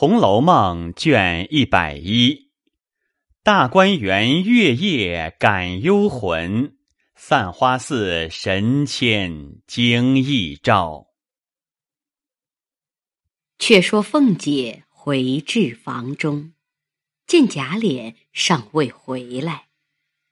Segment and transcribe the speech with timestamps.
[0.00, 2.52] 红楼梦》卷一百一，
[3.42, 6.78] 大观园月夜感幽魂，
[7.14, 11.08] 散花寺神仙惊异照。
[13.58, 16.54] 却说凤姐回至房中，
[17.26, 19.66] 见贾琏尚未回来，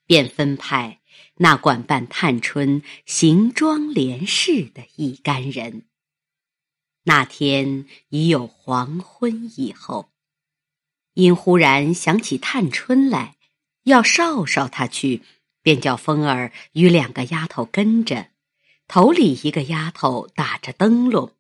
[0.07, 1.03] 便分派
[1.35, 5.88] 那管办探春行妆连事的一干人。
[7.09, 10.13] 那天已有黄昏以后，
[11.15, 13.39] 因忽然想起探春来，
[13.85, 15.23] 要捎捎她去，
[15.63, 18.29] 便叫风儿与两个丫头跟着，
[18.87, 21.33] 头里一个丫头打着灯笼。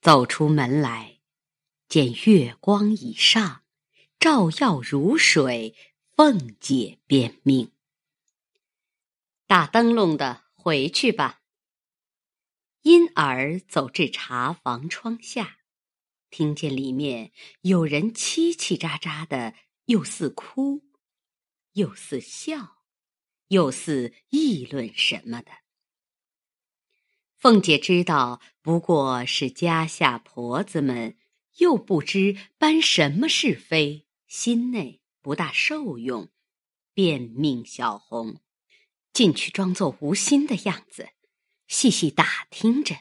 [0.00, 1.18] 走出门来，
[1.88, 3.62] 见月光已上，
[4.20, 5.74] 照耀如水，
[6.14, 7.72] 凤姐便命
[9.48, 11.40] 打灯笼的回去吧。
[12.82, 15.58] 因而走至茶房窗下，
[16.30, 17.32] 听见里面
[17.62, 19.54] 有人叽叽喳喳的，
[19.86, 20.84] 又似哭，
[21.72, 22.84] 又似笑，
[23.48, 25.50] 又似议论什么的。
[27.36, 31.16] 凤姐知道不过是家下婆子们，
[31.58, 36.30] 又不知搬什么是非，心内不大受用，
[36.94, 38.40] 便命小红
[39.12, 41.10] 进去装作无心的样子。
[41.68, 42.96] 细细打听着，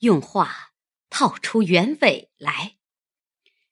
[0.00, 0.74] 用话
[1.08, 2.76] 套出原委来。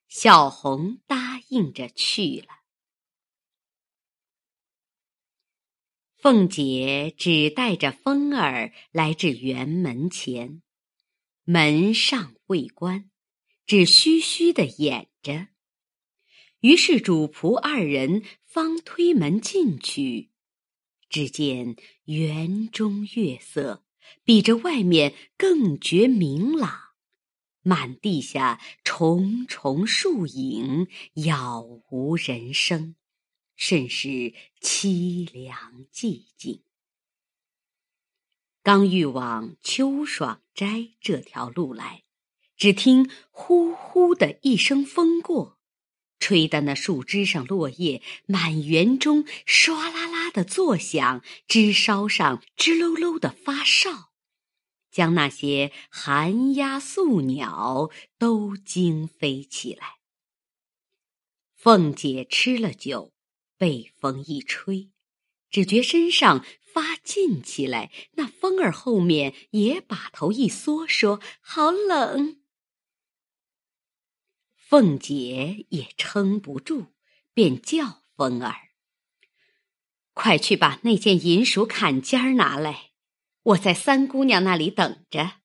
[0.07, 2.59] 小红答应着去了。
[6.15, 10.61] 凤姐只带着风儿来至园门前，
[11.43, 13.11] 门上未关，
[13.65, 15.49] 只虚虚的掩着。
[16.61, 20.31] 于是主仆二人方推门进去，
[21.09, 23.85] 只见园中月色。
[24.23, 26.79] 比这外面更觉明朗，
[27.61, 32.95] 满地下重重树影，杳无人声，
[33.55, 36.63] 甚是凄凉寂静。
[38.63, 42.03] 刚欲往秋爽斋这条路来，
[42.57, 45.58] 只听呼呼的一声风过，
[46.19, 54.11] 吹得那树枝上落叶满园中唰啦啦的作响，枝梢上吱喽喽的发哨。
[54.91, 59.99] 将那些寒鸦宿鸟都惊飞起来。
[61.55, 63.13] 凤姐吃了酒，
[63.57, 64.89] 被风一吹，
[65.49, 67.91] 只觉身上发劲起来。
[68.13, 72.38] 那风儿后面也把头一缩，说：“好冷。”
[74.69, 76.93] 凤姐也撑不住，
[77.33, 78.69] 便叫风儿
[80.13, 82.91] ：“快去把那件银鼠坎肩儿拿来。”
[83.41, 85.39] 我在三姑娘那里等着。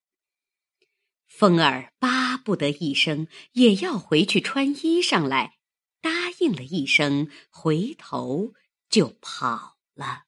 [1.27, 5.57] 风儿巴不得一声，也要回去穿衣裳来，
[6.03, 8.53] 答应了一声，回头
[8.91, 10.25] 就跑了。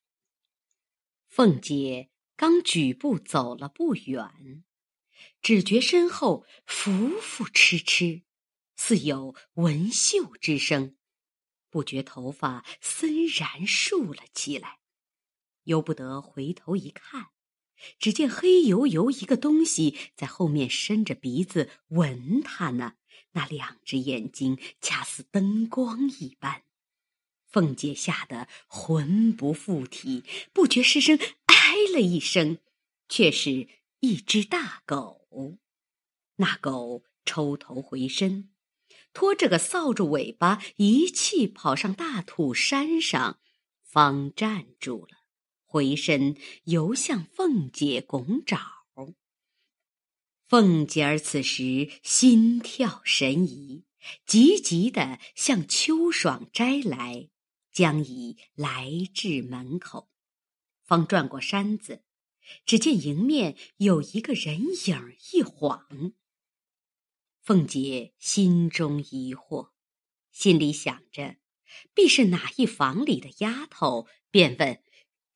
[1.29, 4.65] 凤姐刚举步走了不远，
[5.43, 8.23] 只觉身后浮浮痴痴，
[8.77, 10.97] 似有纹绣之声，
[11.71, 14.79] 不觉头发森然竖了起来，
[15.65, 17.29] 由不得回头一看。
[17.99, 22.95] 只见黑油油一个东西在后面伸着鼻子闻他呢，
[23.33, 26.63] 那两只眼睛恰似灯光一般。
[27.45, 32.59] 凤姐吓得魂不附体，不觉失声唉了一声，
[33.09, 33.69] 却是
[34.01, 35.59] 一只大狗。
[36.37, 38.51] 那狗抽头回身，
[39.17, 43.41] 拖着个扫帚尾巴，一气跑上大土山上，
[43.83, 45.25] 方站住了。
[45.65, 48.85] 回身游向凤姐拱爪，
[50.47, 53.87] 凤姐儿此时心跳神怡，
[54.27, 57.31] 急急的向秋爽斋来，
[57.73, 60.11] 将已来至门口，
[60.85, 62.03] 方转过山子，
[62.67, 66.13] 只见迎面有一个人影一晃。
[67.47, 69.71] 凤姐心中疑惑，
[70.33, 71.37] 心里想着
[71.95, 74.83] 必是哪一房里的丫头，便问。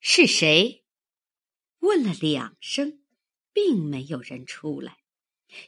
[0.01, 0.83] 是谁？
[1.79, 2.99] 问了两声，
[3.53, 4.97] 并没有人出来，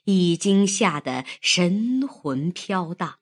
[0.04, 3.22] 已经吓得神魂飘荡，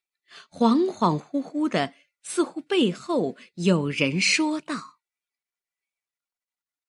[0.49, 1.93] 恍恍惚惚的，
[2.23, 4.99] 似乎背后有人说道：“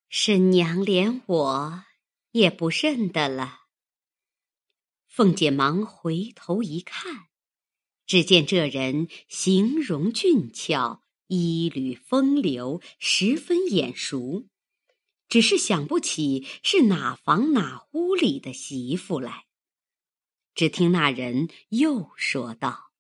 [0.09, 1.85] 婶娘连我
[2.31, 3.59] 也不认得了。”
[5.15, 7.27] 凤姐忙回头一看，
[8.07, 11.03] 只见这人形容俊俏。
[11.27, 14.49] 衣履风流，十分眼熟，
[15.29, 19.45] 只是想不起是哪房哪屋里的媳妇来。
[20.55, 22.93] 只听那人又说道：“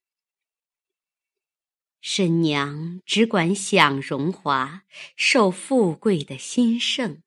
[2.02, 4.82] 婶娘只管享荣华，
[5.16, 7.22] 受富贵的兴盛，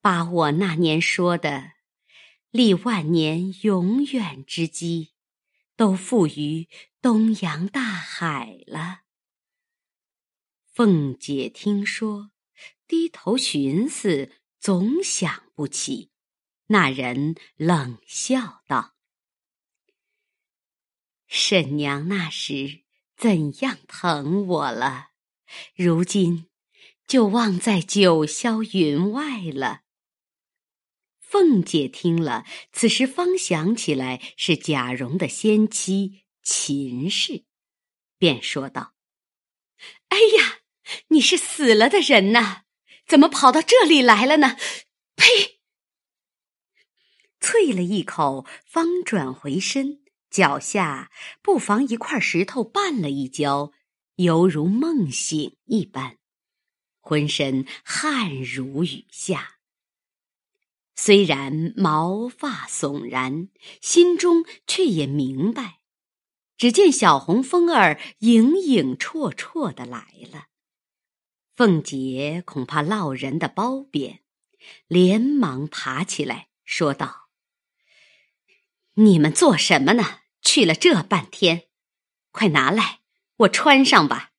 [0.00, 1.72] 把我那年说的
[2.50, 5.12] 立万年永远之基，
[5.76, 6.68] 都付于
[7.00, 9.02] 东洋大海了。”
[10.72, 12.30] 凤姐听说，
[12.86, 16.10] 低头寻思，总想不起。
[16.68, 18.94] 那人冷笑道。
[21.26, 22.84] 婶娘那时
[23.16, 25.08] 怎样疼我了，
[25.74, 26.48] 如今
[27.06, 29.82] 就忘在九霄云外了。
[31.30, 37.44] 凤姐听了，此时方想起来是贾蓉的先妻秦氏，
[38.16, 38.94] 便说道
[40.08, 40.60] ：“哎呀，
[41.08, 42.62] 你是死了的人呐，
[43.06, 44.56] 怎么跑到这里来了呢？”
[45.16, 45.60] 呸！
[47.38, 50.00] 啐了一口，方转回身。
[50.30, 51.10] 脚下
[51.42, 53.72] 不妨一块石头绊了一跤，
[54.16, 56.16] 犹如梦醒一般，
[57.00, 59.57] 浑身汗如雨下。
[61.00, 63.50] 虽然毛发悚然，
[63.80, 65.78] 心中却也明白。
[66.56, 70.46] 只见小红蜂儿影影绰绰的来了，
[71.54, 74.24] 凤姐恐怕落人的褒贬，
[74.88, 77.28] 连忙爬起来说道。
[78.94, 80.22] 你们做什么呢？
[80.42, 81.68] 去了这半天，
[82.32, 83.02] 快拿来，
[83.36, 84.32] 我穿上吧。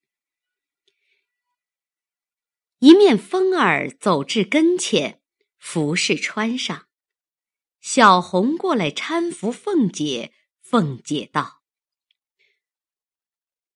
[2.80, 5.19] 一面风儿走至跟前，
[5.60, 6.88] 服饰穿上。
[7.80, 11.62] 小红过来搀扶凤姐，凤姐道：“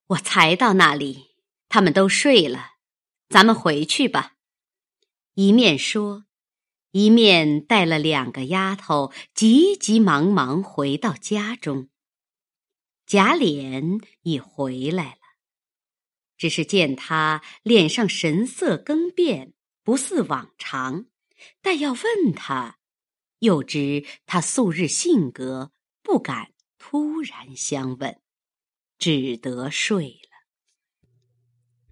[0.07, 1.35] 我才到那里，
[1.69, 2.71] 他们都睡了，
[3.30, 4.38] 咱们回去吧。”
[5.35, 6.25] 一面说。
[6.95, 11.89] 一面带了两个丫头，急急忙忙回到家中。
[13.07, 15.18] 贾琏已回来了，
[16.38, 21.07] 只是见他脸上神色更变，不似往常。
[21.62, 22.78] 但要问他，
[23.40, 28.19] 又知他素日性格不敢突然相问，
[28.98, 30.30] 只得睡了。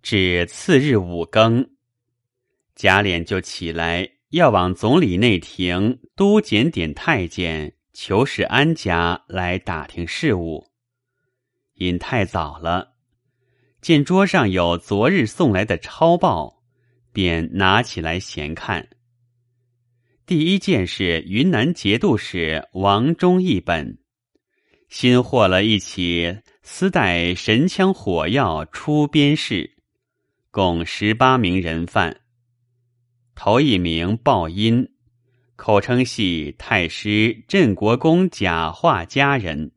[0.02, 1.76] 至次日五更，
[2.76, 4.18] 贾琏就起来。
[4.32, 10.72] 要往总理内廷都检点太监裘世安家来打听事务，
[11.74, 12.96] 因太早了，
[13.82, 16.64] 见桌上有昨日送来的抄报，
[17.12, 18.88] 便拿起来闲看。
[20.32, 23.98] 第一件是云南节度使王忠一本，
[24.88, 29.76] 新获了一起私带神枪火药出边事，
[30.50, 32.22] 共十八名人犯。
[33.36, 34.94] 头一名报音，
[35.58, 39.74] 口称系太师镇国公贾化家人。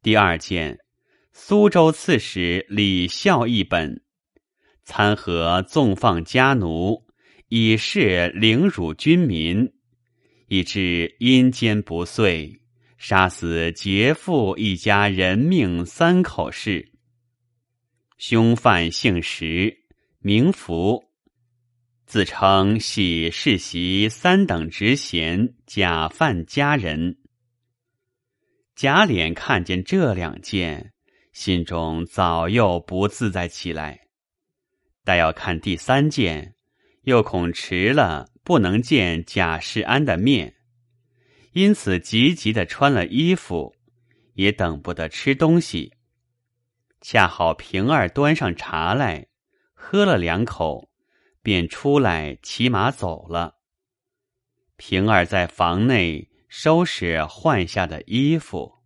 [0.00, 0.78] 第二件，
[1.34, 4.02] 苏州刺史李孝一本，
[4.86, 7.04] 参合纵放家奴，
[7.50, 9.72] 以示凌辱军民，
[10.46, 12.60] 以致阴间不遂，
[12.96, 16.92] 杀死劫富一家人命三口事。
[18.18, 19.78] 凶犯姓石，
[20.20, 21.10] 名福。
[22.06, 27.18] 自称系世袭三等职衔假犯家人。
[28.76, 30.92] 贾琏看见这两件，
[31.32, 34.02] 心中早又不自在起来。
[35.02, 36.54] 待要看第三件，
[37.02, 40.56] 又恐迟了不能见贾世安的面，
[41.52, 43.74] 因此急急的穿了衣服，
[44.34, 45.94] 也等不得吃东西。
[47.00, 49.28] 恰好平儿端上茶来，
[49.72, 50.90] 喝了两口。
[51.42, 53.60] 便出来骑马走了。
[54.76, 58.82] 平儿在房内收拾换下的衣服。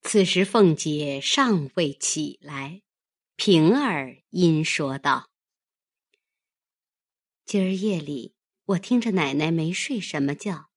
[0.00, 2.80] 此时凤姐尚未起来，
[3.36, 5.28] 平儿因说道
[7.44, 8.34] ：“今儿夜里
[8.64, 10.70] 我听着奶奶没睡什么觉，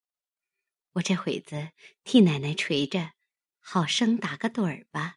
[0.92, 1.70] 我这会子
[2.04, 3.12] 替奶奶捶着，
[3.58, 5.16] 好生打个盹儿吧。”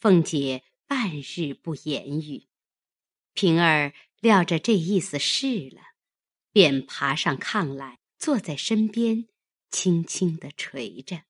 [0.00, 2.48] 凤姐半日不言语。
[3.34, 5.82] 平儿料着这意思是了，
[6.50, 9.28] 便爬上炕来，坐在身边，
[9.70, 11.24] 轻轻的捶着。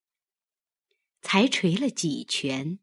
[1.21, 2.79] 才捶了几拳，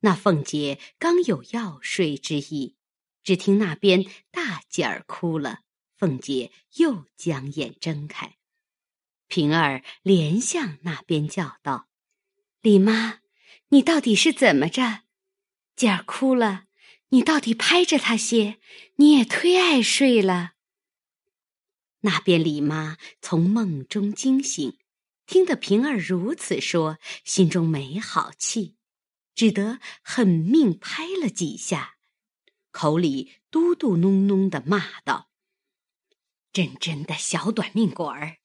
[0.00, 2.76] 那凤姐刚有要睡之意，
[3.22, 5.60] 只听那边大姐儿哭了，
[5.96, 8.36] 凤姐又将眼睁开，
[9.28, 11.88] 平儿连向那边叫道
[12.62, 13.20] ：“李妈，
[13.68, 15.02] 你到底是怎么着？
[15.76, 16.64] 姐儿哭了。”
[17.12, 18.60] 你到底拍着她些，
[18.94, 20.52] 你也忒爱睡了。
[22.02, 24.78] 那边李妈从梦中惊醒，
[25.26, 28.76] 听得平儿如此说，心中没好气，
[29.34, 31.96] 只得狠命拍了几下，
[32.70, 35.30] 口里嘟嘟哝哝的骂道
[36.52, 38.38] ：“真真的小短命鬼儿，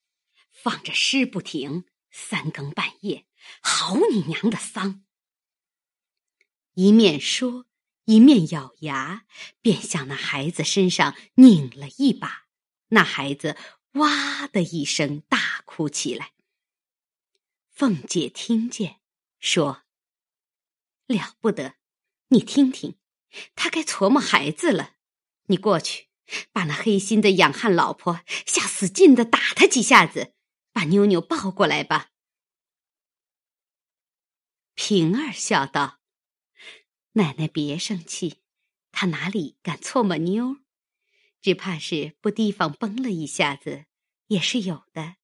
[0.52, 3.28] 放着尸不停，三更半夜，
[3.62, 5.04] 好你娘的丧！”
[6.74, 7.68] 一面说，
[8.06, 9.26] 一面咬牙，
[9.62, 12.48] 便向那孩子身上拧了一把，
[12.90, 13.58] 那孩子
[13.94, 16.34] 哇的一声大哭起来。
[17.72, 19.02] 凤姐听见，
[19.40, 19.84] 说
[21.08, 21.76] ：“了不得！
[22.30, 22.98] 你听听，
[23.56, 24.96] 他该琢磨孩子了。
[25.48, 26.08] 你过去，
[26.52, 30.34] 把那黑心的养汉老婆下死劲的打他几下子，
[30.72, 32.12] 把妞妞抱过来吧。”
[34.76, 36.00] 平儿笑道
[37.14, 38.42] ：“奶奶别生气，
[38.92, 40.58] 他哪里敢搓磨妞？
[41.42, 43.86] 只怕是不提防崩了一下子，
[44.28, 45.16] 也是有的。”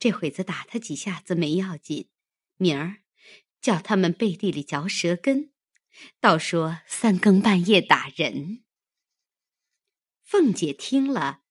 [0.00, 2.08] 这会子打他几下子没要紧，
[2.56, 3.02] 明儿
[3.60, 5.52] 叫他们背地里嚼舌根，
[6.20, 8.64] 倒说三更半夜打人。
[10.22, 11.42] 凤姐听了，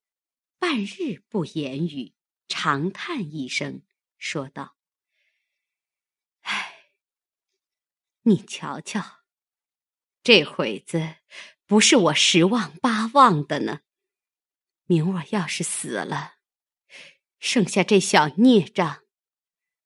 [0.57, 2.13] 半日不言语，
[2.47, 3.83] 长叹一声，
[4.17, 4.77] 说道
[6.41, 6.91] ：“唉，
[8.21, 9.23] 你瞧瞧，
[10.23, 11.17] 这会子
[11.65, 13.81] 不是我十望八望的呢。
[14.85, 16.35] 明儿要是死了。”
[17.41, 19.05] 剩下这小孽障，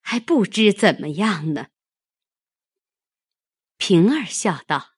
[0.00, 1.68] 还不知怎么样呢。
[3.86, 4.94] 平儿笑道：“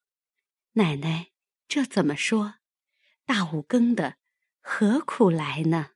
[0.75, 1.33] 奶奶
[1.66, 2.59] 这怎么说？
[3.25, 4.19] 大五更的，
[4.61, 5.95] 何苦来呢？”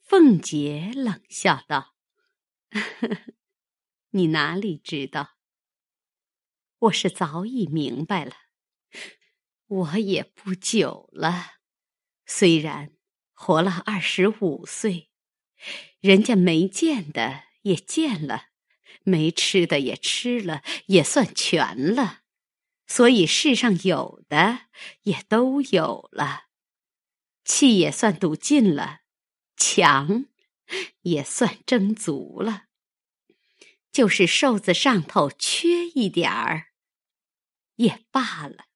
[0.00, 1.96] 凤姐冷笑道
[4.10, 5.36] ：“你哪里知道？
[6.78, 8.36] 我是早已明白了。
[9.66, 11.54] 我也不久了，
[12.24, 12.92] 虽然
[13.32, 15.10] 活了二十五岁。”
[15.98, 18.50] 人家没见的也见了，
[19.04, 22.22] 没吃的也吃了，也算全了。
[22.86, 24.66] 所以世上有的
[25.02, 26.46] 也都有了，
[27.44, 29.00] 气也算赌尽了，
[29.56, 30.26] 强
[31.02, 32.64] 也算争足了。
[33.92, 36.72] 就是瘦子上头缺一点儿，
[37.76, 38.66] 也罢了。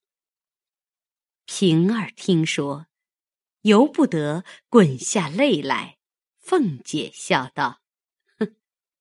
[1.45, 2.87] 平儿听说，
[3.63, 5.99] 由不得滚下泪来。
[6.39, 7.83] 凤姐笑道：“，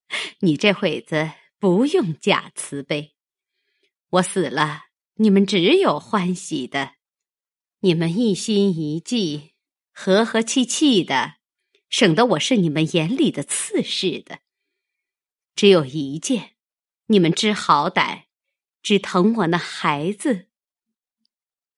[0.40, 3.16] 你这会子不用假慈悲。
[4.10, 4.86] 我死了，
[5.16, 6.96] 你们只有欢喜的。
[7.80, 9.54] 你们一心一计，
[9.92, 11.36] 和和气气的，
[11.90, 14.40] 省得我是你们眼里的刺似的。
[15.56, 16.56] 只有一件，
[17.08, 18.24] 你们知好歹，
[18.82, 20.48] 只疼我那孩子，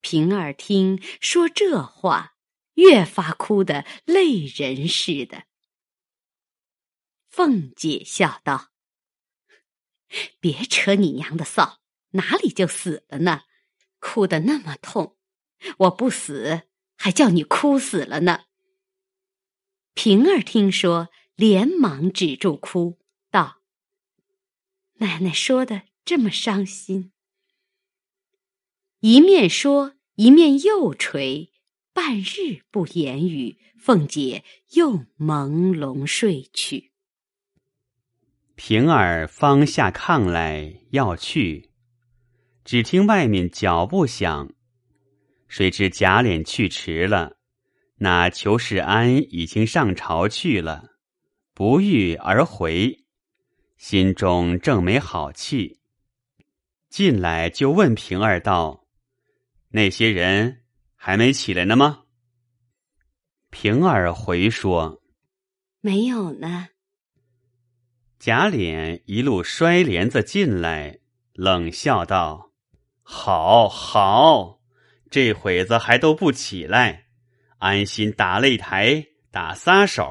[0.00, 2.32] 平儿听说这话。
[2.74, 5.44] 越发哭得泪人似的。
[7.36, 8.70] 凤姐笑道
[10.38, 11.78] ：“别扯你娘的臊，
[12.10, 13.40] 哪里就死了呢？
[13.98, 15.16] 哭得那么痛，
[15.78, 18.44] 我不死，还叫你哭死了呢。”
[19.94, 23.00] 平儿听说，连忙止住哭，
[23.32, 23.62] 道
[25.02, 27.10] ：“奶奶说的这么伤心。”
[29.02, 31.52] 一面说，一面又垂。
[31.92, 36.92] 半日不言语，凤姐又朦胧睡去。
[38.56, 41.70] 平儿方下炕来要去，
[42.64, 44.52] 只听外面脚步响，
[45.48, 47.36] 谁知贾琏去迟了，
[47.96, 50.90] 那裘世安已经上朝去了，
[51.52, 53.04] 不遇而回，
[53.76, 55.80] 心中正没好气，
[56.88, 58.86] 进来就问平儿道
[59.70, 60.60] ：“那些人？”
[60.96, 62.04] 还没起来呢吗？
[63.50, 65.02] 平儿回说
[65.82, 66.68] ：“没有呢。”
[68.24, 71.00] 贾琏一路摔帘子进来，
[71.34, 72.52] 冷笑道
[73.04, 74.62] ：“好好，
[75.10, 77.08] 这会子还都不起来，
[77.58, 80.02] 安心打擂台，打撒手。”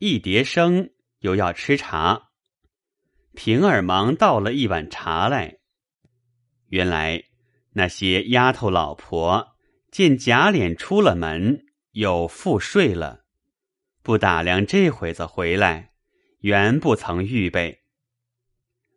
[0.00, 2.30] 一叠声又要吃茶，
[3.34, 5.58] 平儿忙倒了一碗茶来，
[6.68, 7.24] 原来。
[7.74, 9.48] 那些丫头老婆
[9.90, 13.24] 见贾琏出了门，又复睡了，
[14.02, 15.90] 不打量这会子回来，
[16.44, 17.84] 原不曾预备。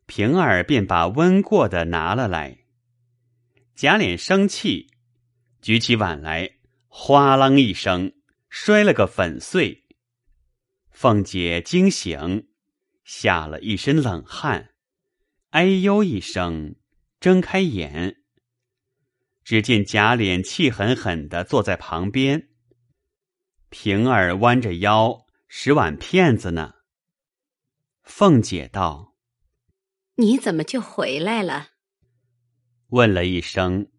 [0.06, 2.66] 平儿便把温过的拿了来。
[3.74, 4.89] 贾琏生气，
[5.62, 6.58] 举起碗来，
[6.89, 8.12] 哗啷一声
[8.50, 9.86] 摔了个粉碎。
[10.89, 12.50] 凤姐惊醒，
[13.06, 14.72] 下了一身冷汗，
[15.51, 16.75] 哎呦一声，
[17.22, 18.18] 睁开眼。
[19.46, 22.50] 只见贾琏气狠狠的坐在旁边，
[23.70, 26.74] 平儿弯着腰拾碗片子呢。
[28.08, 29.14] 凤姐道
[30.16, 31.72] ：“你怎么就回来了？”
[32.88, 33.92] 问了一声，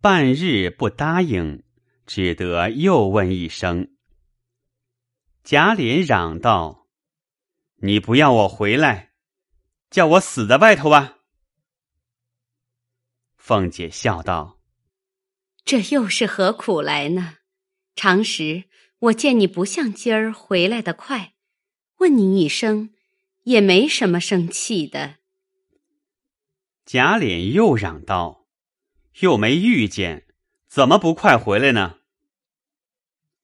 [0.00, 1.62] 半日不答应，
[2.06, 3.94] 只得又问一声。
[5.44, 6.88] 贾琏嚷道
[7.80, 9.12] ：“你不要我回来，
[9.90, 11.18] 叫我死在外头吧。”
[13.38, 14.60] 凤姐笑道
[15.64, 17.36] ：“这又是何苦来呢？
[17.94, 18.64] 常时
[18.98, 21.34] 我见你不像今儿回来的快，
[21.98, 22.90] 问你一声，
[23.46, 25.16] 也没什么生气的。”
[26.84, 28.46] 贾琏又嚷道
[29.20, 30.26] ：“又没遇见，
[30.68, 31.98] 怎么不快回来呢？”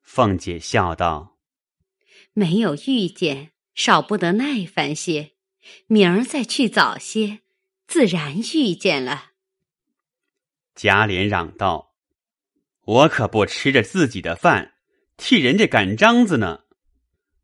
[0.03, 1.39] 凤姐笑道
[2.35, 5.33] ：“没有遇见，少不得耐烦些，
[5.87, 7.41] 明儿再去早些，
[7.87, 9.31] 自然遇见了。”
[10.75, 11.95] 贾琏嚷道
[12.85, 14.75] ：“我可不吃着自己的饭，
[15.17, 16.65] 替人家赶章子呢。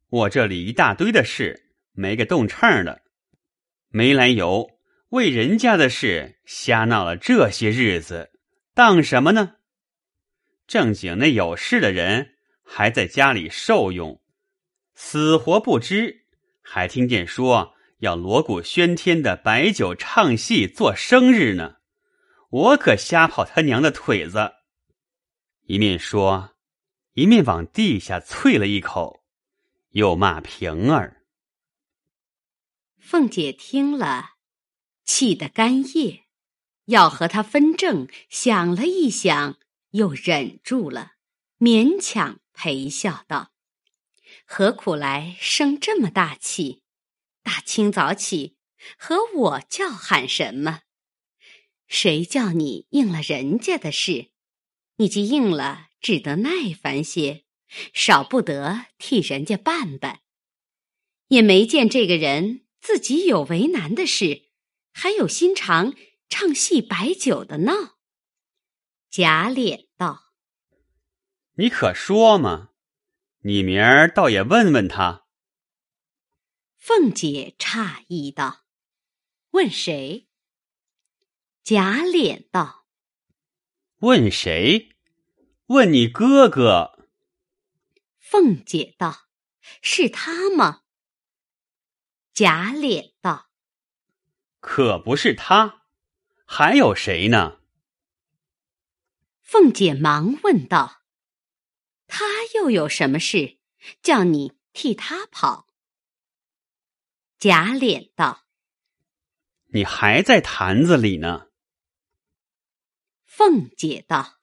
[0.08, 1.67] 我这里一大堆的事，
[1.98, 3.02] 没个动秤的，
[3.88, 4.70] 没来由
[5.08, 8.30] 为人家的事瞎闹了这些日子，
[8.72, 9.56] 当什么呢？
[10.68, 14.22] 正经那有事的人还在家里受用，
[14.94, 16.24] 死活不知，
[16.62, 21.78] 还听见说要锣鼓喧天的摆酒唱戏做生日呢。”
[22.50, 24.52] 我可瞎跑他娘的腿子！
[25.66, 26.54] 一面说，
[27.14, 29.24] 一面往地下啐了一口，
[29.90, 31.17] 又骂平儿。
[33.10, 34.32] 凤姐听了，
[35.02, 36.24] 气得干噎，
[36.84, 39.58] 要和他分正，想了一想，
[39.92, 41.12] 又忍住了，
[41.58, 43.52] 勉强陪笑道
[44.44, 46.82] ：“何苦来生这么大气？
[47.42, 48.58] 大清早起
[48.98, 50.82] 和我叫喊什么？”
[51.88, 54.32] 谁叫你应了人家的事？
[54.96, 57.46] 你既应了，只得耐烦些，
[57.94, 60.20] 少不得替人家办办。
[61.28, 64.50] 也没见这个人自己有为难的事，
[64.92, 65.94] 还有心肠
[66.28, 67.98] 唱戏摆酒的闹。
[69.10, 70.32] 贾琏道
[71.56, 72.70] ：“你可说嘛？
[73.42, 75.26] 你明儿倒也问问他。”
[76.76, 78.64] 凤姐诧异道
[79.52, 80.28] ：“问谁？”
[81.64, 82.86] 贾琏道
[84.00, 84.96] ：“问谁？
[85.66, 87.06] 问你哥哥。”
[88.18, 89.28] 凤姐道
[89.82, 90.82] ：“是他吗？”
[92.38, 93.50] 贾琏道
[94.62, 95.86] ：“可不是他，
[96.46, 97.58] 还有谁呢？”
[99.42, 101.02] 凤姐忙问道
[102.06, 102.24] ：“他
[102.54, 103.58] 又有什么事，
[104.02, 105.66] 叫你替他跑？”
[107.40, 108.46] 贾琏道
[109.74, 111.48] ：“你还在坛子里呢。”
[113.26, 114.38] 凤姐道：“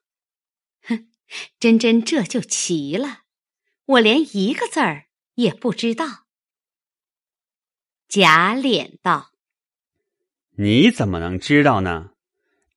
[0.83, 1.09] 哼，
[1.57, 3.21] 真真这就奇了，
[3.85, 6.23] 我连一个字儿也不知道。”
[8.15, 9.31] 假脸道
[10.57, 12.11] ：“你怎么能知道呢？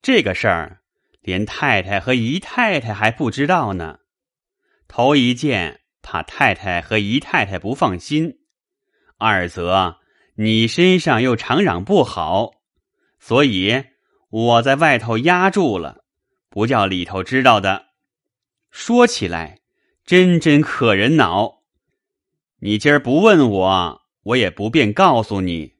[0.01, 0.81] 这个事儿，
[1.21, 3.99] 连太太和姨太太还不知道呢。
[4.89, 8.31] 头一件，怕太太和姨太太不放心；
[9.17, 9.99] 二则
[10.35, 12.55] 你身上又常嚷不好，
[13.17, 13.85] 所以
[14.29, 16.03] 我在外头压住了。”
[16.51, 17.85] 不叫里头知道的，
[18.71, 19.61] 说起来
[20.05, 21.61] 真真可人恼。
[22.59, 25.75] 你今儿不问我，我也不便告诉你。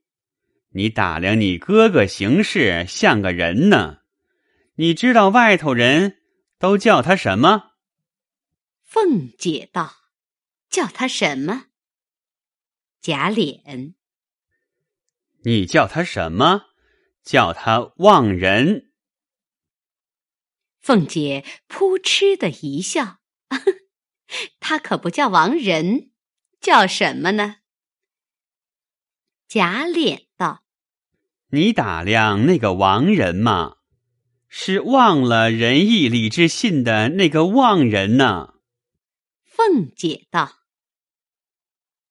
[0.71, 3.99] 你打量你哥哥行事像个人呢，
[4.75, 6.21] 你知道外头人
[6.59, 7.71] 都叫他什么？
[8.83, 9.95] 凤姐道
[10.69, 11.67] ：“叫他什么？”
[13.01, 13.93] 贾琏，
[15.43, 16.67] 你叫他什么？
[17.23, 18.91] 叫他忘人。
[20.81, 23.19] 凤姐扑哧的一笑，
[24.59, 26.11] 他可不叫王仁，
[26.59, 27.57] 叫什么呢？
[29.49, 30.61] 贾琏道
[31.49, 33.77] ：“你打量那个亡人嘛，
[34.47, 38.53] 是忘了仁义礼智信的那个忘人呢。”
[39.43, 40.59] 凤姐道：“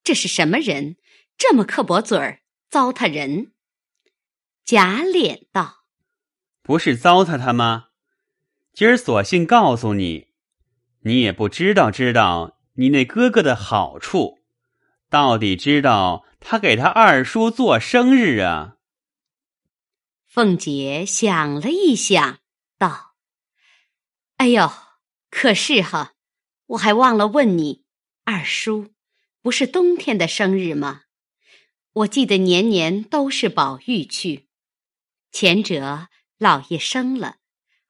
[0.03, 0.97] 这是什么人？
[1.37, 3.53] 这么刻薄嘴儿，糟蹋人。”
[4.67, 5.85] 贾琏道
[6.61, 7.91] ：“不是糟蹋他吗？”
[8.75, 10.27] 今儿索性告诉你，
[11.03, 14.41] 你也不知道知道你那哥哥的好处，
[15.09, 18.77] 到底知道他给他二叔做生日啊？
[20.27, 22.39] 凤姐想了一想，
[22.79, 23.15] 道
[24.37, 24.71] ：“哎呦，
[25.31, 26.15] 可是哈，
[26.67, 27.85] 我还忘了问你，
[28.25, 28.93] 二叔
[29.43, 31.03] 不是冬天的生日吗？
[31.93, 34.49] 我记得年年都是宝玉去，
[35.33, 37.37] 前者老爷生了。”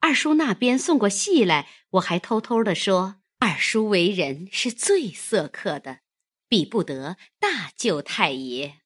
[0.00, 6.00] 二叔那边送过戏来，我还偷偷的说：“二叔为人是最色客的，
[6.48, 8.80] 比不得大舅太爷。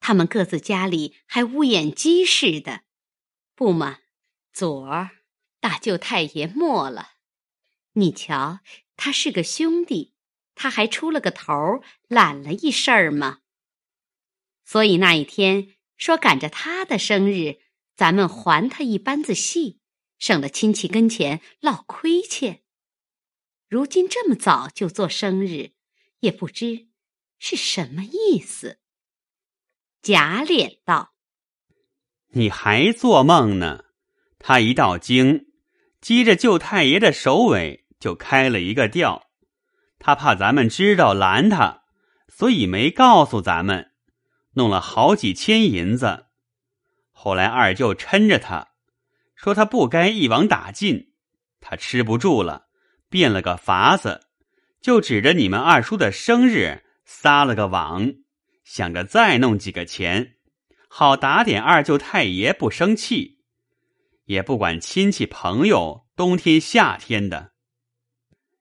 [0.00, 2.82] 他们各自家里还乌眼鸡似的，
[3.54, 3.98] 不嘛？
[4.52, 5.10] 昨儿
[5.60, 7.12] 大舅太爷没了，
[7.92, 8.60] 你瞧，
[8.96, 10.14] 他是个兄弟，
[10.54, 13.40] 他还出了个头，揽了一事儿嘛。
[14.64, 17.60] 所以那一天说赶着他的生日，
[17.94, 19.80] 咱们还他一班子戏，
[20.18, 22.62] 省得亲戚跟前落亏欠。
[23.68, 25.72] 如今这么早就做生日，
[26.22, 26.88] 也不知
[27.38, 28.78] 是什么意思。
[30.00, 31.14] 贾琏道
[32.34, 33.84] ：“你还做梦呢？
[34.38, 35.46] 他一到京，
[36.00, 39.30] 接着舅太爷的首尾，就开了一个调。
[39.98, 41.82] 他怕咱们知道拦他，
[42.28, 43.92] 所以没告诉咱们，
[44.54, 46.26] 弄了好几千银子。
[47.10, 48.74] 后来二舅抻着他，
[49.34, 51.12] 说他不该一网打尽，
[51.60, 52.66] 他吃不住了，
[53.08, 54.20] 变了个法子，
[54.82, 58.12] 就指着你们二叔的生日撒了个网。”
[58.64, 60.36] 想着再弄几个钱，
[60.88, 63.40] 好打点二舅太爷不生气，
[64.24, 67.52] 也不管亲戚朋友冬天夏天的，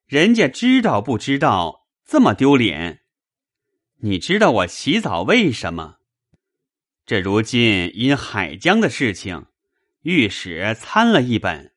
[0.05, 3.03] 人家知道不知道这么丢脸？
[4.01, 5.99] 你知道我起早为什么？
[7.05, 9.45] 这如今因海江的事情，
[10.01, 11.73] 御史参了一本，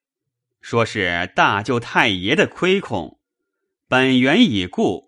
[0.61, 3.20] 说是大舅太爷的亏空，
[3.94, 5.07] 本源已故。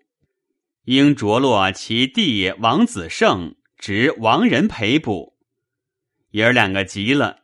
[0.85, 5.35] 应着落其弟王子胜执亡人赔补，
[6.29, 7.41] 爷儿两个急了，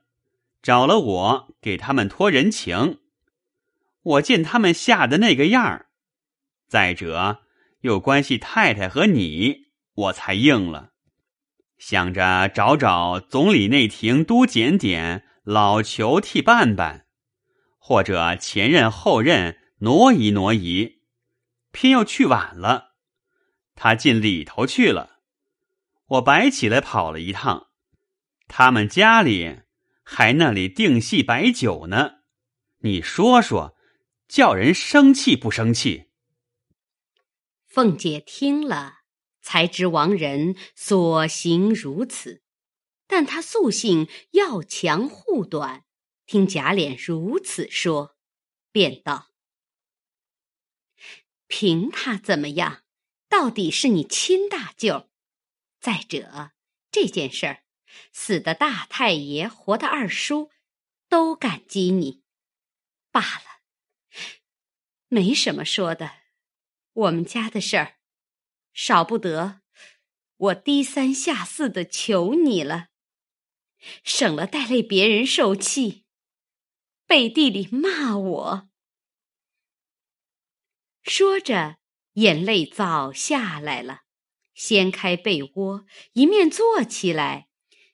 [0.62, 3.00] 找了我给他们托人情。
[4.04, 5.88] 我见他们吓得那个样儿，
[6.70, 7.42] 再者
[7.82, 10.92] 又关系太太和你，我才应了。
[11.78, 17.06] 想着找找总理内廷都检点老裘替办办，
[17.78, 21.02] 或者前任后任挪移挪移，
[21.74, 22.94] 偏要去晚了。
[23.76, 25.20] 他进里头去了，
[26.06, 27.68] 我白起来跑了一趟。
[28.48, 29.62] 他们家里
[30.04, 32.20] 还那里定戏摆酒呢，
[32.80, 33.76] 你说说，
[34.28, 36.12] 叫人生气不生气？
[37.66, 39.00] 凤姐听了，
[39.42, 42.44] 才知王仁所行如此，
[43.08, 45.84] 但她素性要强护短，
[46.28, 48.16] 听贾琏如此说，
[48.72, 49.30] 便道
[51.56, 52.82] ：“凭他怎么样？”
[53.30, 55.12] 到底是你亲大舅。
[55.80, 56.54] 再者，
[56.90, 57.64] 这件事儿，
[58.12, 60.50] 死的大太爷，活的二叔，
[61.08, 62.24] 都感激你。
[63.12, 63.62] 罢了，
[65.10, 66.22] 没什么说的。
[66.94, 68.00] 我们家的事儿，
[68.74, 69.62] 少不得
[70.38, 72.88] 我低三下四的求你了，
[74.04, 76.06] 省了带累别人受气，
[77.06, 78.70] 背地里骂我。
[81.04, 81.78] 说着。
[82.14, 84.02] 眼泪早下来了，
[84.54, 87.48] 掀开被窝，一面坐起来，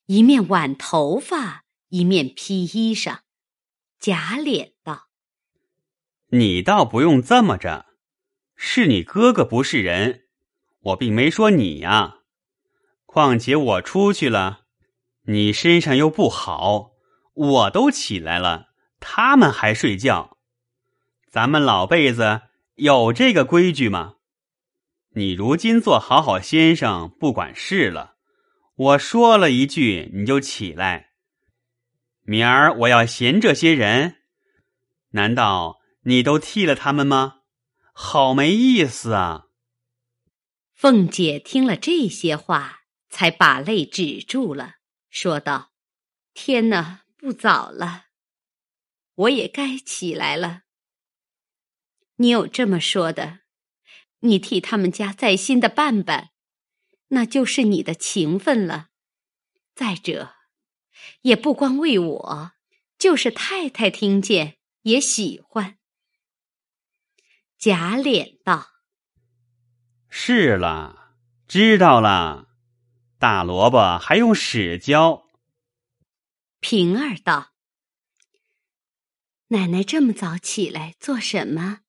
[0.07, 3.19] 一面挽头发，一面披衣裳。
[3.97, 5.07] 假脸道
[6.31, 7.85] ：“你倒不用这么着，
[8.57, 10.25] 是你哥哥不是人，
[10.81, 12.17] 我并没说你呀。
[13.05, 14.65] 况且我出去了，
[15.27, 16.91] 你身上又不好，
[17.33, 20.37] 我都起来了，他们还睡觉，
[21.31, 22.41] 咱们老辈子。”
[22.79, 24.15] 有这个规矩吗？
[25.09, 28.15] 你如今做好好先生，不管事了。
[28.75, 31.09] 我说了一句，你就起来。
[32.21, 34.21] 明儿我要嫌这些人，
[35.09, 37.41] 难道你都替了他们吗？
[37.91, 39.47] 好没意思啊！
[40.73, 44.75] 凤姐听了这些话，才把泪止住了，
[45.09, 45.71] 说道
[46.33, 48.05] ：“天哪，不早了，
[49.15, 50.61] 我也该起来了。”
[52.21, 53.39] 你有这么说的，
[54.19, 56.31] 你替他们家在心的办办，
[57.09, 58.89] 那就是你的情分了。
[59.73, 60.35] 再者，
[61.21, 62.51] 也不光为我，
[62.97, 65.77] 就是太太听见也喜欢。
[67.57, 68.67] 贾琏道
[70.09, 71.13] ：“是了，
[71.47, 72.49] 知道了。
[73.17, 75.25] 大萝卜还用屎浇。”
[76.59, 77.53] 平儿道
[79.47, 81.79] ：“奶奶这么早起来做什么？”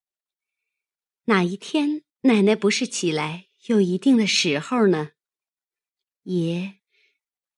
[1.30, 5.12] 哪一天奶奶不是起来有一定的时候呢？
[6.24, 6.80] 爷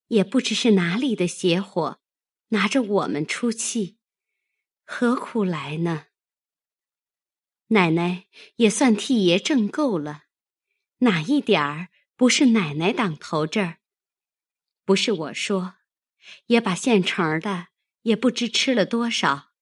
[0.08, 1.98] 也不知是哪里的邪火，
[2.48, 3.96] 拿着我们出气，
[4.84, 6.08] 何苦来呢？
[7.68, 10.24] 奶奶也算替爷挣够了，
[10.98, 13.78] 哪一点儿不是奶奶挡头这儿？
[14.84, 15.76] 不是我说，
[16.48, 17.68] 也把现成的
[18.02, 19.52] 也不知吃了多少，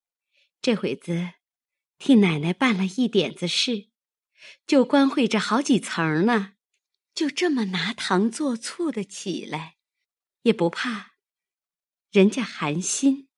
[0.61, 1.35] 这会子
[1.97, 3.90] 替奶奶办了一点子事，
[4.67, 6.55] 就关会着好几层呢，
[7.15, 9.77] 就这么拿糖做醋的起来，
[10.43, 11.13] 也不怕
[12.11, 13.29] 人家寒心。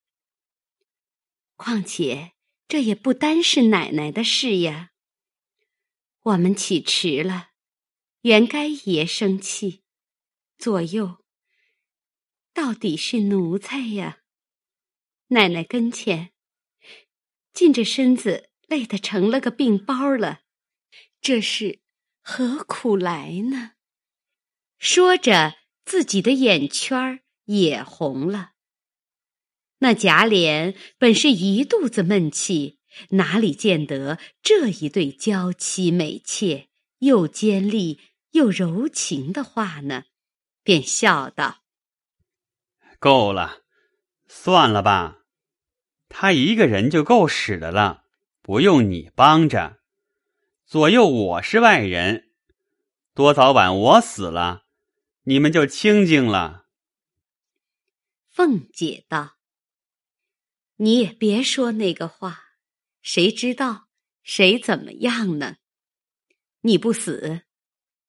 [1.57, 2.33] 况且
[2.69, 4.91] 这也不单是奶奶的事呀。
[6.23, 7.51] 我们起迟了，
[8.21, 9.83] 原该爷生气。
[10.57, 11.25] 左右
[12.53, 14.21] 到底是奴才呀。
[15.29, 16.33] 奶奶跟前，
[17.53, 20.42] 近着身子累得成了个病包了，
[21.23, 21.79] 这是
[22.21, 23.73] 何苦来呢？
[24.79, 25.55] 说着，
[25.85, 28.51] 自己的眼圈也红了。
[29.79, 32.81] 那贾琏本是一肚子闷气。
[33.11, 37.99] 哪里见得这一对娇妻美妾又尖利
[38.33, 40.05] 又柔情的话呢？
[40.63, 41.63] 便笑道
[43.01, 43.63] ：“够了，
[44.29, 45.23] 算了吧，
[46.11, 48.05] 他一个人就够使的了，
[48.43, 49.79] 不用你帮着。
[50.73, 52.31] 左右我是外人，
[53.13, 54.65] 多早晚我死了，
[55.25, 56.67] 你们就清静了。”
[58.33, 59.37] 凤姐道
[60.77, 62.55] ：“你也别说那个话。”
[63.03, 63.89] 谁知道
[64.23, 65.59] 谁怎么样呢？
[66.63, 67.43] 你不死，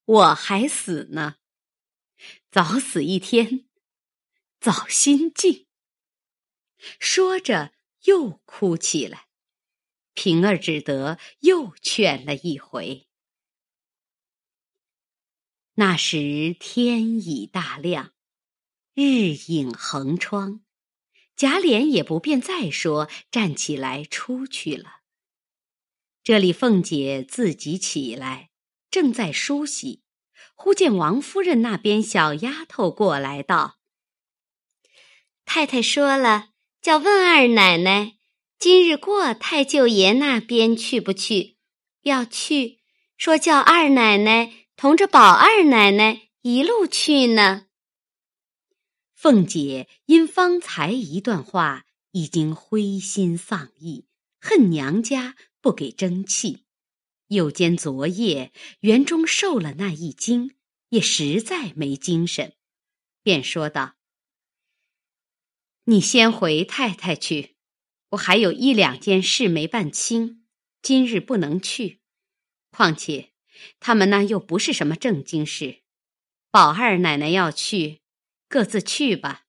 [0.06, 1.36] 我还死呢。
[2.50, 3.66] 早死一天，
[4.62, 5.68] 早心静。
[6.98, 7.74] 说着
[8.06, 9.28] 又哭起来，
[10.14, 13.08] 平儿只得又劝了一回。
[15.76, 18.14] 那时天已大亮，
[18.94, 20.62] 日影横窗。
[21.36, 25.02] 贾琏也不便再说，站起来出去了。
[26.24, 28.52] 这里凤姐自己起来，
[28.92, 30.04] 正在梳洗，
[30.54, 33.80] 忽见王夫人那边小丫头过来道
[35.44, 36.50] ：“太太说了，
[36.80, 38.20] 叫问二奶奶，
[38.64, 41.58] 今日过太舅爷那边去不去？
[42.04, 42.80] 要去，
[43.18, 47.68] 说叫二奶奶同着宝二奶奶一路去呢。”
[49.14, 54.06] 凤姐因方才一段话，已经灰心丧意，
[54.40, 56.64] 恨娘家不给争气，
[57.28, 60.56] 又兼昨夜园中受了那一惊，
[60.88, 62.54] 也实在没精神，
[63.24, 63.96] 便说道
[65.84, 67.53] ：“你先回太太去，
[68.14, 70.46] 我还有一两件事没办清，
[70.82, 72.02] 今日不能去。
[72.70, 73.34] 况且
[73.80, 75.82] 他们那又不是什么正经事，
[76.52, 78.02] 宝二奶奶要去。”
[78.48, 79.46] 各自去吧。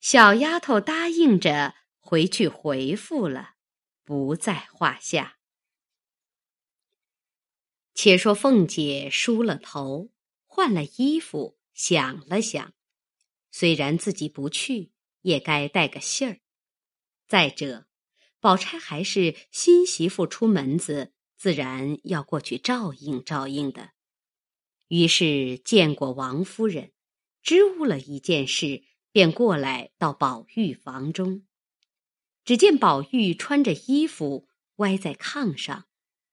[0.00, 3.56] 小丫头答应着回去回复了，
[4.02, 5.36] 不在话下。
[7.92, 10.10] 且说凤姐梳了头，
[10.46, 12.72] 换了衣服，想了想，
[13.50, 16.40] 虽然自己不去，也该带个信儿。
[17.30, 17.86] 再者，
[18.40, 23.92] 宝钗还是新媳妇出门子，自然要过去照应照应的。
[24.88, 26.90] 于是见过王夫人。
[27.40, 31.46] 支吾了一件事，便过来到宝玉房中。
[32.44, 35.86] 只见宝玉穿着衣服，歪在炕上，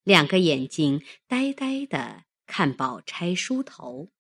[0.04, 4.12] 两个眼睛呆呆的看宝钗梳头。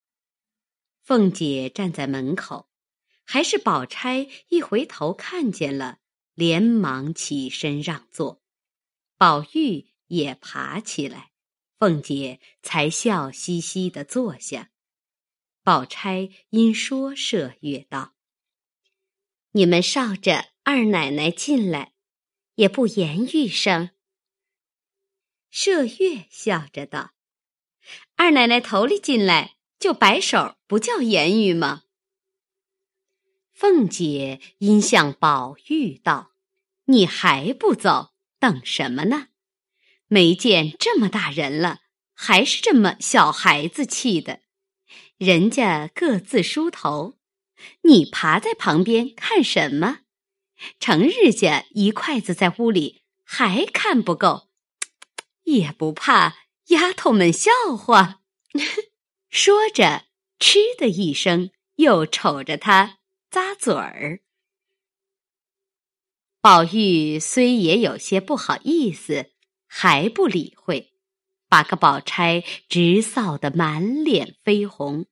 [1.02, 2.70] 凤姐站在门口，
[3.26, 5.98] 还是宝钗一回头看见了，
[6.38, 8.44] 连忙起身让座。
[9.18, 11.32] 宝玉也爬起来，
[11.80, 14.70] 凤姐才笑嘻嘻的坐下。
[15.64, 18.14] 宝钗因说麝月道
[19.54, 21.94] ：“你们少着二奶奶进来，
[22.54, 23.90] 也不言语声。”
[25.52, 27.16] 麝月笑着道
[28.16, 31.86] ：“二奶奶头里进来就摆手，不叫言语吗？”
[33.60, 36.30] 凤姐因向宝玉道
[36.86, 39.30] ：“你还不走，等什么呢？
[40.06, 41.80] 没见这么大人了，
[42.14, 44.42] 还是这么小孩子气的。”
[45.18, 47.18] 人家各自梳头，
[47.82, 50.02] 你爬在旁边看什么？
[50.80, 54.50] 成日家一筷子在屋里还看不够，
[55.46, 56.36] 也不怕
[56.68, 58.22] 丫头们笑话。
[59.32, 60.06] 说着，
[60.38, 62.97] 嗤的一声，又瞅着他
[63.32, 64.22] 咂嘴儿。
[66.40, 69.32] 宝玉虽也有些不好意思，
[69.66, 70.94] 还不理会。
[71.50, 75.08] 把个宝钗直臊得满脸绯红，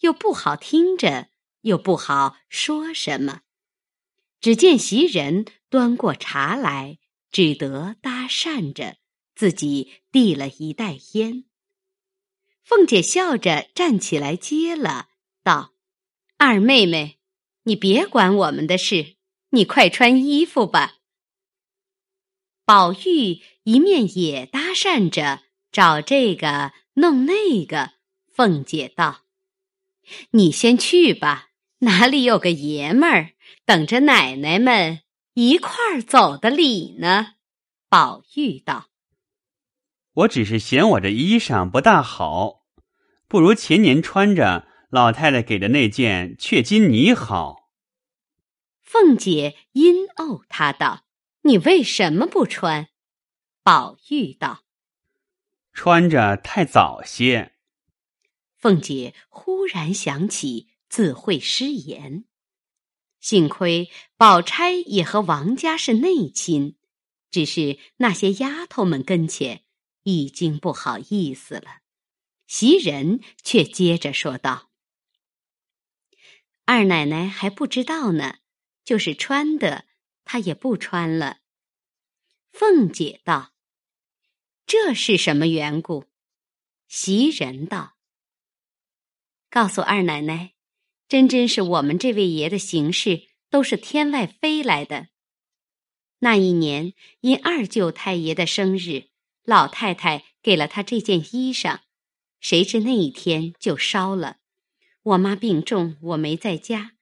[0.00, 1.28] 又不好听着，
[1.62, 3.42] 又不好说什么。
[4.40, 6.98] 只见袭人端过茶来，
[7.30, 8.96] 只得搭讪着，
[9.34, 11.44] 自己递了一袋烟。
[12.62, 15.08] 凤姐笑着站起来接了，
[15.42, 15.74] 道
[16.38, 17.19] ：“二妹妹，
[17.70, 19.14] 你别管我们的事，
[19.50, 20.94] 你快穿衣服吧。”
[22.66, 27.92] 宝玉一面也搭讪着找这个弄那个。
[28.34, 29.20] 凤姐道
[30.32, 35.00] ：“你先去吧，哪里有个爷们儿等着奶奶们
[35.34, 37.34] 一块儿走的礼呢？”
[37.88, 38.88] 宝玉道
[40.14, 42.62] ：“我只是嫌我这衣裳不大好，
[43.28, 47.59] 不如前年穿着老太太给的那件雀金呢好。”
[48.92, 51.06] 凤姐阴怄他道
[51.46, 52.88] ：“你为什么不穿？”
[53.62, 54.64] 宝玉道
[55.72, 57.54] ：“穿着太早些。”
[58.58, 62.24] 凤姐忽然想起自会失言，
[63.20, 66.74] 幸亏宝钗也和王家是内亲，
[67.30, 69.62] 只是那些丫头们跟前
[70.02, 71.82] 已经不好意思了。
[72.48, 74.72] 袭人却接着说道
[76.66, 78.38] ：“二奶奶还不知道呢，
[78.90, 79.84] 就是穿的，
[80.24, 81.38] 他也不穿了。”
[82.50, 83.52] 凤姐道
[84.66, 86.06] ：“这是什么缘故？”
[86.90, 87.94] 袭人道。
[89.48, 90.54] 告诉二奶奶，
[91.06, 95.10] 真真是我们这位爷的行事都是天外飞来的。
[96.18, 99.10] 那一年因二舅太爷的生日，
[99.44, 101.82] 老太太给了他这件衣裳，
[102.40, 104.38] 谁知那一天就烧了。
[105.04, 106.96] 我妈病重，我没在家，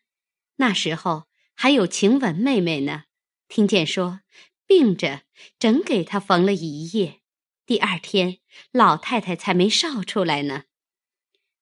[0.56, 1.27] 那时候
[1.60, 3.06] 还有晴雯妹妹呢。
[3.48, 4.20] 听见说
[4.64, 5.22] 病着，
[5.58, 7.20] 整给她缝了一夜，
[7.66, 8.38] 第二天
[8.70, 10.66] 老太太才没烧出来呢。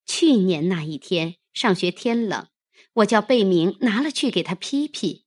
[0.04, 2.48] 去年那一天上学天冷，
[2.92, 5.24] 我叫贝明拿了去给他披披。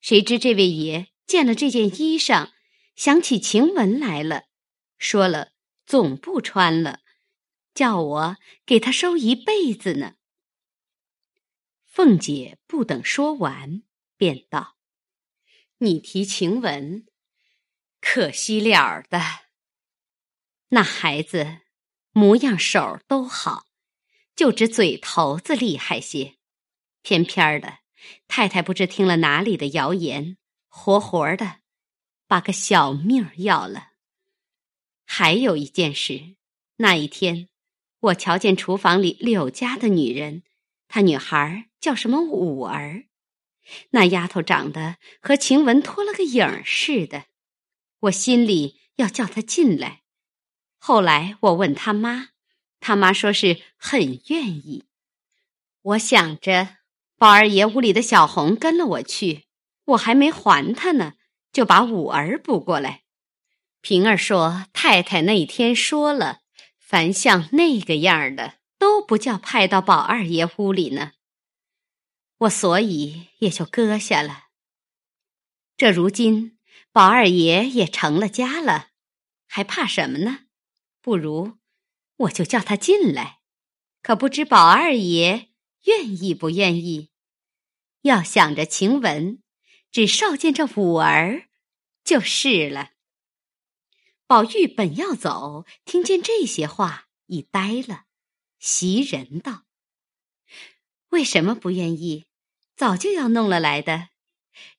[0.00, 2.50] 谁知这位爷见了这件衣裳，
[2.94, 4.44] 想起晴雯来了，
[4.98, 5.50] 说了
[5.84, 7.00] 总不穿了，
[7.74, 10.14] 叫我给他收一辈子呢。
[11.84, 13.82] 凤姐不等说完，
[14.16, 14.76] 便道
[15.78, 17.06] ：“你提晴雯，
[18.00, 19.20] 可惜了的。
[20.68, 21.60] 那孩子
[22.12, 23.64] 模样手都好。”
[24.36, 26.36] 就只嘴头子厉害些，
[27.00, 27.78] 偏偏的，
[28.28, 30.36] 太太不知听了哪里的谣言，
[30.68, 31.60] 活活的
[32.26, 33.92] 把个小命要了。
[35.06, 36.36] 还有一件事，
[36.76, 37.48] 那一天
[38.00, 40.42] 我瞧见厨房里柳家的女人，
[40.86, 43.06] 她女孩叫什么五儿，
[43.90, 47.24] 那丫头长得和晴雯脱了个影似的，
[48.00, 50.02] 我心里要叫她进来。
[50.78, 52.28] 后来我问他妈。
[52.78, 54.84] 他妈说是很愿意，
[55.82, 56.76] 我想着
[57.16, 59.46] 宝二爷屋里的小红跟了我去，
[59.86, 61.14] 我还没还他呢，
[61.50, 63.02] 就把五儿补过来。
[63.80, 66.40] 平儿说太太那天说了，
[66.78, 71.12] 凡像那个样的都不叫派到宝二爷屋里呢，
[72.38, 74.48] 我所以也就搁下了。
[75.76, 76.58] 这如今
[76.92, 78.88] 宝二爷也成了家了，
[79.46, 80.46] 还怕什么呢？
[81.00, 81.58] 不如。
[82.18, 83.40] 我就叫他进来，
[84.00, 85.50] 可不知宝二爷
[85.84, 87.10] 愿意不愿意。
[88.02, 89.42] 要想着晴雯，
[89.90, 91.48] 只少见这五儿
[92.02, 92.92] 就是了。
[94.26, 98.04] 宝玉本要走，听见这些话，已呆了。
[98.58, 99.64] 袭人道
[101.16, 102.26] ：“为什么不愿意？
[102.76, 104.10] 早就要弄了来的，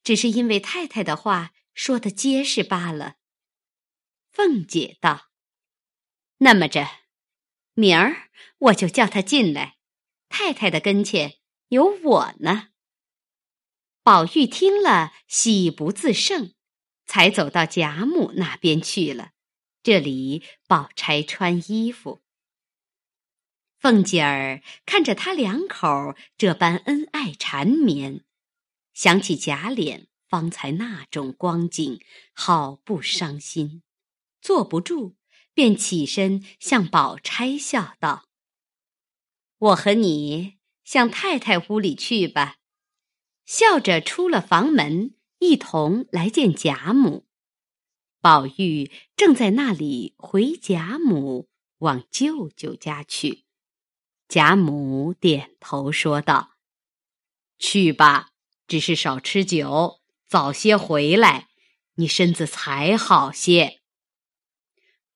[0.04, 3.15] 只是因为太太的话说的结实罢了。”
[4.32, 5.30] 凤姐道
[6.38, 6.88] ：“那么着。”
[7.73, 9.78] 明儿我就叫他进来，
[10.30, 11.38] 太太的跟前
[11.69, 12.69] 有我呢。
[14.04, 16.54] 宝玉听了，喜不自胜，
[17.08, 19.32] 才走到贾母那边去了。
[19.82, 22.21] 这里宝钗穿衣服，
[23.79, 28.23] 凤姐儿看着他两口这般恩爱缠绵，
[28.93, 31.99] 想起贾琏方才那种光景，
[32.33, 33.83] 好不伤心，
[34.41, 35.15] 坐不住。
[35.53, 38.27] 便起身向宝钗笑道
[39.57, 42.57] ：“我和你向太太屋里去吧。”
[43.43, 47.25] 笑着出了房门，一同来见贾母。
[48.21, 51.49] 宝玉正在那里回贾母
[51.79, 53.45] 往舅舅家去，
[54.28, 56.52] 贾母点头说道
[57.58, 58.32] ：“去吧，
[58.67, 61.48] 只是少吃酒，早些回来，
[61.96, 63.80] 你身子才好些。”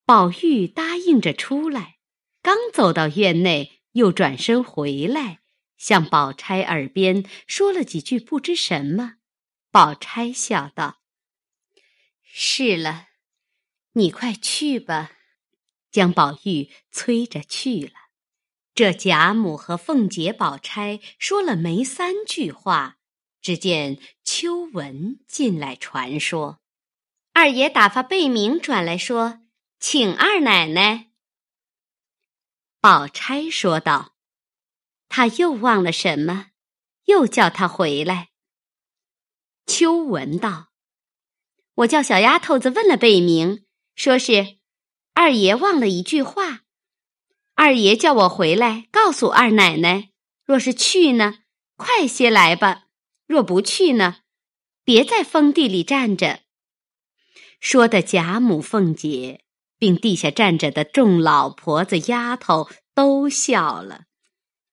[0.06, 1.98] 宝玉答应着出来，
[2.42, 5.42] 刚走到院内，又转身回来，
[5.78, 9.16] 向宝钗耳边说了几句不知什么。
[9.72, 11.02] 宝钗笑道
[12.24, 13.08] ：“是了，
[13.94, 15.12] 你快去吧。”
[15.92, 18.01] 将宝玉催着去了。
[18.74, 22.98] 这贾母和凤姐、宝钗说了没三句话，
[23.42, 26.60] 只见秋纹进来传说。
[27.34, 29.42] 二爷打发贝明转来说，
[29.80, 31.12] 请二奶奶。
[32.80, 34.16] 宝钗说道
[35.08, 36.48] ：“他又忘了什么，
[37.06, 38.30] 又叫他回来。”
[39.68, 40.72] 秋文道
[41.76, 43.66] ：“我叫小丫头子问了贝明，
[43.96, 44.58] 说是
[45.14, 46.62] 二爷忘了一句话。
[47.64, 50.10] 二爷叫我回来告诉二奶奶，
[50.44, 51.44] 若是去呢，
[51.76, 52.88] 快些来吧；
[53.28, 54.22] 若不去呢，
[54.84, 56.40] 别在封地里站着。”
[57.62, 59.46] 说的贾母、凤姐，
[59.78, 64.06] 并地下站着的众老婆子、丫头都笑了。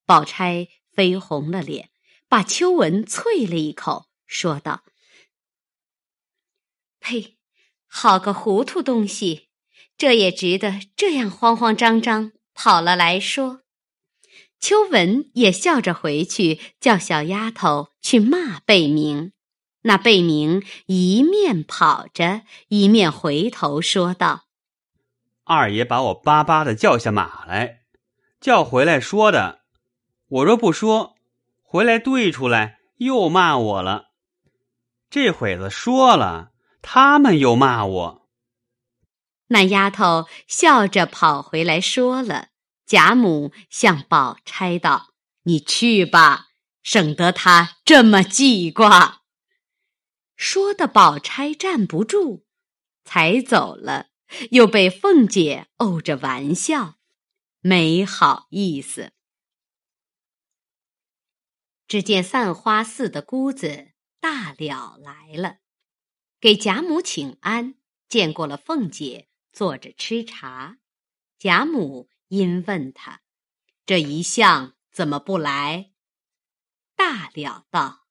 [0.07, 1.91] 宝钗绯红了脸，
[2.27, 4.81] 把秋纹啐了一口，说道
[6.99, 7.37] ：“呸！
[7.85, 9.49] 好个糊涂东西，
[9.95, 12.31] 这也值得这样慌慌张张
[12.61, 13.61] 跑了来说。”
[14.59, 19.31] 秋文也笑着回去，叫小丫头去骂贝明。
[19.83, 24.43] 那贝明一面跑着，一面回头说道
[25.45, 27.83] ：“二爷把我巴巴的叫下马来，
[28.41, 29.61] 叫回来说的。
[30.27, 31.15] 我若不说，
[31.63, 34.09] 回来对出来又骂我了。
[35.09, 36.51] 这会子说了，
[36.81, 38.27] 他们又骂我。”
[39.47, 42.48] 那丫头笑着跑回来说了。
[42.89, 45.13] 贾母向宝钗道
[45.45, 46.47] ：“你去吧，
[46.81, 49.21] 省得他这么记挂。”
[50.35, 52.47] 说的宝钗站不住，
[53.03, 54.07] 才走了，
[54.49, 56.97] 又被凤姐怄着玩笑，
[57.59, 59.11] 没好意思。
[61.87, 65.59] 只见散花寺的姑子大了来了，
[66.39, 67.75] 给贾母请安，
[68.07, 70.79] 见过了凤姐，坐着吃茶。
[71.37, 73.21] 贾母因问他
[73.85, 75.91] ：“这一向怎么不来？”
[76.95, 78.07] 大了道。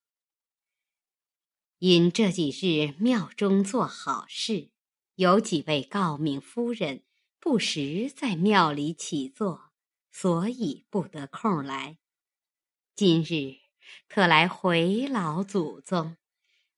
[1.78, 4.70] 因这几日庙中做好事，
[5.14, 7.04] 有几位诰命夫人
[7.38, 9.70] 不时在庙里起坐，
[10.10, 11.98] 所以不得空来。
[12.96, 13.58] 今日
[14.08, 16.16] 特来回老祖宗，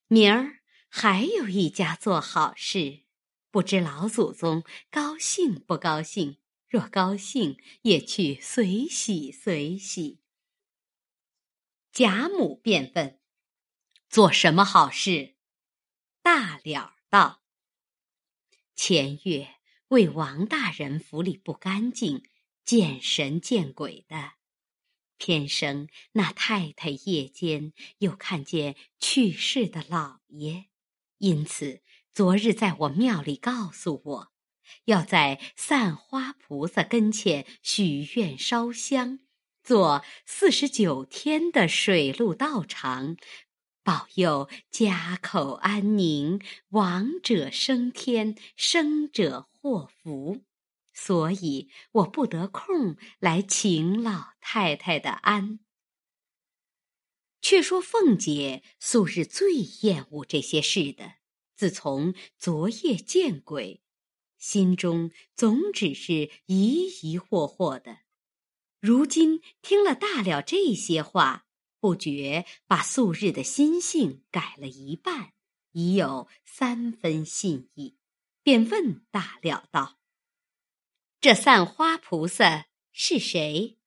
[0.08, 0.60] 明儿
[0.90, 3.04] 还有一家做好事，
[3.50, 6.36] 不知老祖宗高兴不高兴？
[6.70, 10.20] 若高兴，也去随喜随喜。
[11.90, 13.18] 贾母便问。
[14.08, 15.34] 做什么好事？
[16.22, 17.42] 大了道
[18.76, 19.56] ：“前月
[19.88, 22.24] 为王大人府里不干净，
[22.64, 24.34] 见神见鬼的，
[25.16, 30.66] 偏生那太太夜间又看见去世的老爷，
[31.18, 34.32] 因此昨日在我庙里告诉我，
[34.86, 39.20] 要在散花菩萨跟前许愿烧香，
[39.62, 43.16] 做四十九天的水陆道场。”
[43.82, 50.42] 保佑家口安宁，亡者升天，生者祸福。
[50.92, 55.60] 所以我不得空来请老太太的安。
[57.40, 61.14] 却说凤姐素日最厌恶这些事的，
[61.56, 63.82] 自从昨夜见鬼，
[64.40, 67.98] 心中总只是疑疑惑惑的。
[68.80, 71.46] 如今听了大了这些话。
[71.82, 75.32] 不觉把素日的心性改了一半，
[75.72, 77.96] 已有三分信意，
[78.42, 79.98] 便问大了道
[81.22, 83.78] ：“这散花菩萨是谁？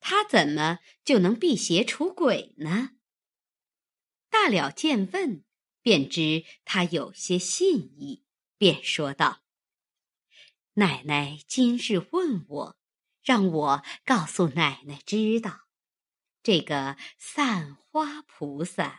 [0.00, 2.96] 他怎么就能辟邪除鬼呢？”
[4.28, 5.44] 大了见问，
[5.82, 8.24] 便知他有些信意，
[8.58, 9.44] 便说道
[10.80, 12.76] ：“奶奶今日问我，
[13.22, 15.66] 让我告诉奶奶知道。”
[16.42, 18.98] 这个散花菩萨，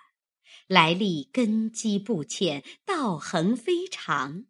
[0.67, 4.45] 来历根基不浅，道行非常。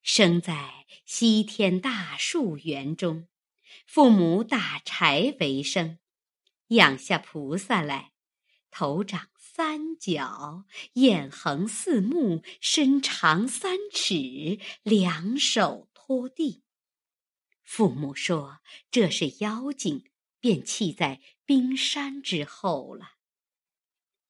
[0.00, 3.26] 生在西天大树园中，
[3.84, 5.98] 父母打柴为生，
[6.68, 8.12] 养下菩萨来，
[8.70, 16.62] 头长三角，眼横四目，身长三尺，两手托地。
[17.64, 20.04] 父母说这是妖精。
[20.38, 23.14] 便弃在冰山之后了。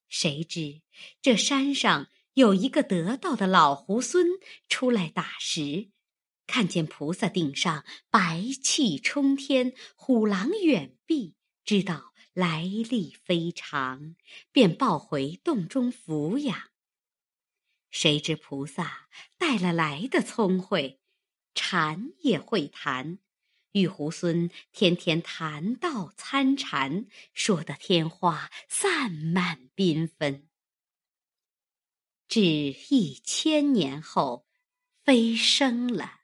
[0.08, 0.80] 谁知
[1.20, 5.90] 这山上有一个得道的老猢狲出来打石，
[6.46, 11.34] 看见菩萨顶上白气冲天，虎狼远避，
[11.66, 14.16] 知道来历非常，
[14.50, 16.70] 便抱回洞中抚养。
[17.90, 21.00] 谁知菩萨带了来的聪慧，
[21.56, 23.18] 禅也会谈。
[23.72, 30.48] 玉猢狲天天谈道参禅，说得天花散漫缤纷。
[32.28, 34.46] 至一千年后
[35.04, 36.20] 飞升了。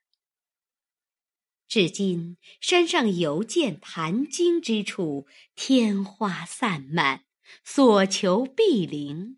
[1.68, 7.24] 至今山上犹见谈经之处，天花散漫，
[7.64, 9.37] 所求必灵，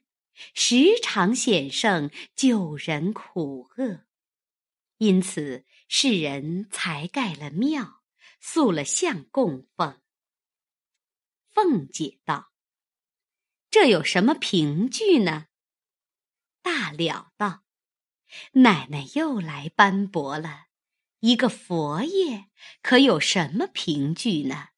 [0.53, 4.05] 时常显圣，救人苦厄。
[4.99, 5.65] 因此
[5.97, 8.03] 世人才盖了庙，
[8.41, 10.03] 塑了像供奉。
[11.53, 12.51] 凤姐道
[13.71, 15.47] ：“这有什么凭据呢？”
[16.63, 17.63] 大了道
[18.55, 20.65] ：“奶奶又来斑驳了。
[21.21, 22.47] 一个佛爷
[22.83, 24.71] 可有什么凭据呢？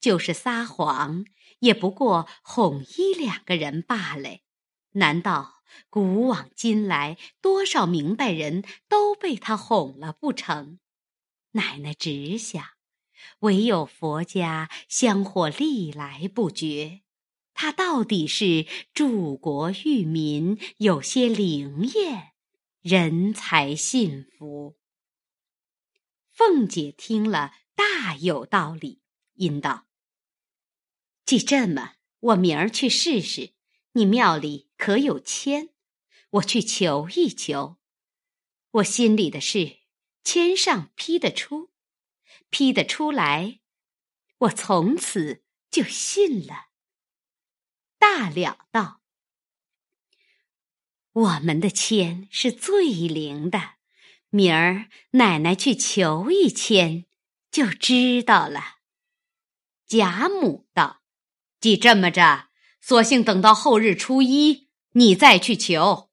[0.00, 1.24] 就是撒谎，
[1.60, 4.40] 也不过哄一两个人罢了。
[4.90, 10.78] 难道古往今来多少明白人都被他哄了不成？
[11.52, 12.64] 奶奶只想。”
[13.40, 17.02] 唯有佛家香火历来不绝，
[17.54, 22.32] 他到底是助国育民，有些灵验，
[22.80, 24.76] 人才信服。
[26.30, 29.02] 凤姐听了大有道理，
[29.34, 29.86] 应道
[31.24, 33.52] ：“既这么，我明儿去试试，
[33.92, 35.70] 你庙里可有签？
[36.30, 37.78] 我去求一求。
[38.70, 39.78] 我心里的事，
[40.24, 41.70] 签上批得出。”
[42.48, 43.60] 批得出来，
[44.38, 46.68] 我从此就信了。
[47.98, 49.00] 大了道
[51.12, 53.76] ：“我们的签是最灵的，
[54.28, 57.06] 明儿奶奶去求一签，
[57.50, 58.80] 就知道了。”
[59.86, 61.02] 贾母道
[61.58, 62.50] ：“既这么着，
[62.82, 66.10] 索性等到后日初一，你再去求。”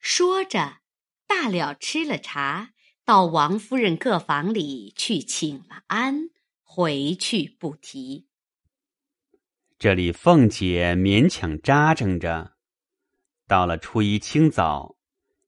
[0.00, 0.78] 说着，
[1.26, 2.70] 大了吃了茶。
[3.04, 6.30] 到王夫人各房里去请了安，
[6.62, 8.28] 回去不提。
[9.76, 12.52] 这里凤姐勉强扎挣着，
[13.48, 14.94] 到了初一清早，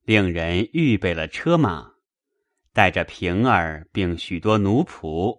[0.03, 1.93] 令人预备了车马，
[2.73, 5.39] 带着平儿并许多奴仆，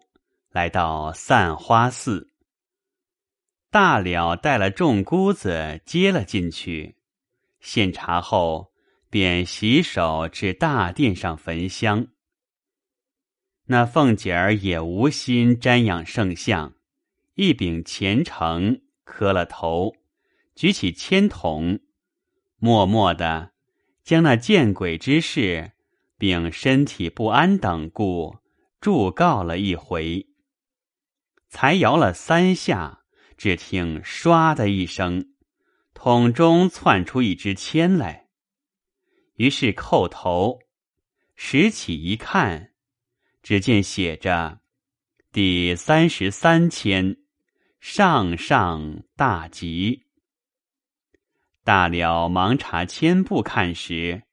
[0.50, 2.32] 来到散花寺。
[3.76, 6.96] 大了带了众姑子接了进去，
[7.60, 8.72] 献茶后。
[9.10, 12.08] 便洗手至大殿上焚香。
[13.66, 16.74] 那凤姐儿也无心瞻仰圣像，
[17.36, 19.94] 一柄虔诚，磕了头，
[20.54, 21.80] 举起签筒，
[22.58, 23.52] 默默的
[24.04, 25.72] 将那见鬼之事，
[26.18, 28.38] 并身体不安等故，
[28.82, 30.28] 祝告了一回。
[31.48, 33.05] 才摇了三下，
[33.38, 35.34] 只听唰的一声，
[35.94, 38.28] 桶中窜出一支签来。
[39.36, 40.60] 于是叩头，
[41.36, 42.72] 拾起一看，
[43.44, 44.62] 只见写着
[45.34, 47.18] “第三十三签，
[47.80, 50.04] 上上大吉”。
[51.66, 54.24] 大了忙查签簿看时，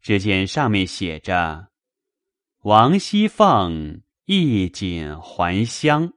[0.00, 1.70] 只见上面写着
[2.62, 6.12] “王熙凤衣锦还乡”。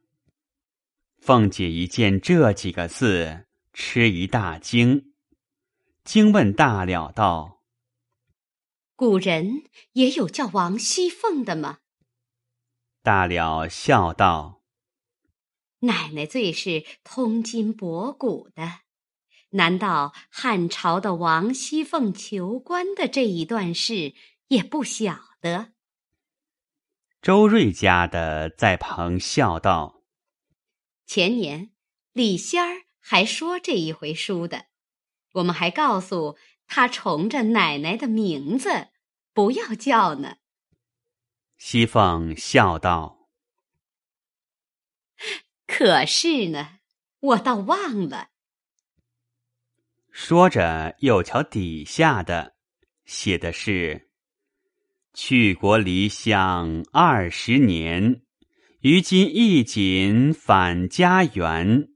[1.26, 5.13] 凤姐一见这几个字，吃一大惊，
[6.03, 7.61] 惊问大了道。
[8.97, 9.63] 古人
[9.93, 11.78] 也有叫王熙凤的吗？
[13.01, 14.63] 大了笑道
[15.80, 18.82] ：“奶奶最是通今博古的，
[19.51, 24.13] 难道汉朝的王熙凤求官的这一段事
[24.49, 25.71] 也不晓得？”
[27.24, 30.03] 周瑞家的在旁笑道
[31.14, 31.70] ：“前年
[32.11, 34.66] 李仙儿还说这一回书的，
[35.34, 38.88] 我们还告诉他重着奶奶的名字。”
[39.32, 40.38] 不要叫呢。
[41.55, 43.30] 西凤笑道
[45.68, 46.80] ：“可是呢，
[47.20, 48.30] 我倒忘了。”
[50.09, 52.55] 说着，又瞧底下的，
[53.05, 54.09] 写的是
[55.14, 58.24] ：“去国离乡二十年，
[58.84, 61.88] 于今一锦返家园。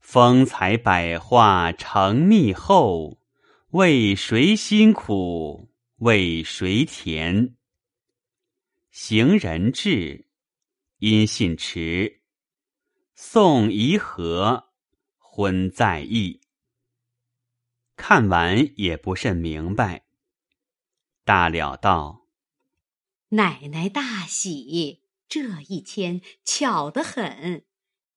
[0.00, 3.20] 风采百花成蜜后，
[3.72, 5.68] 为谁辛苦？”
[6.00, 7.56] 为谁甜？
[8.90, 10.26] 行人至，
[11.00, 12.22] 音信迟。
[13.14, 14.70] 送怡和，
[15.18, 16.40] 婚在意。
[17.94, 20.06] 看完也不甚明白。
[21.24, 22.26] 大了道
[23.28, 27.64] ：“奶奶大喜，这一签巧得很。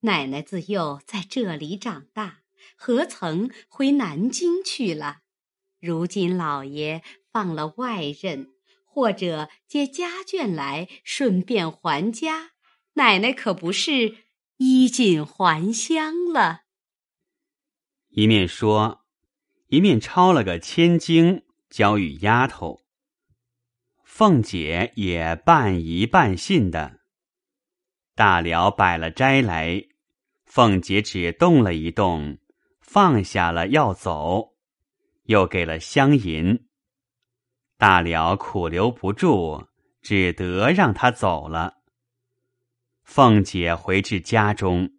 [0.01, 2.39] 奶奶自幼在这里长大，
[2.75, 5.19] 何曾回南京去了？
[5.79, 8.49] 如今老爷。”放了外任，
[8.83, 12.53] 或者接家眷来，顺便还家，
[12.93, 14.15] 奶奶可不是
[14.57, 16.63] 衣锦还乡了。
[18.07, 19.05] 一面说，
[19.67, 22.81] 一面抄了个千金交与丫头。
[24.03, 26.98] 凤姐也半疑半信的。
[28.19, 29.81] 大辽摆了斋来，
[30.43, 32.37] 凤姐只动了一动，
[32.81, 34.55] 放下了要走，
[35.23, 36.67] 又给了香银。
[37.77, 39.69] 大辽苦留不住，
[40.01, 41.75] 只得让他走了。
[43.05, 44.91] 凤姐回至家中，